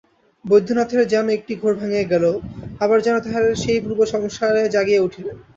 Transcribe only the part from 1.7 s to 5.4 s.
ভাঙিয়া গেল, আবার যেন তাঁহার সেই পূর্বসংসারে জাগিয়া উঠিলেন।